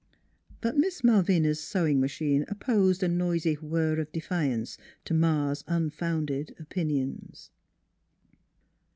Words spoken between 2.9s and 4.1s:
a noisy whir